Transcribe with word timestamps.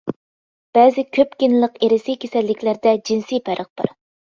بەزى 0.77 1.03
كۆپ 1.17 1.35
گېنلىق 1.43 1.77
ئىرسىي 1.89 2.19
كېسەللىكلەردە 2.25 2.97
جىنسىي 3.13 3.45
پەرق 3.53 3.73
بار. 3.79 3.97